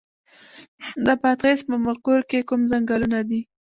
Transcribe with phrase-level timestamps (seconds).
[1.05, 3.41] د بادغیس په مقر کې کوم ځنګلونه دي؟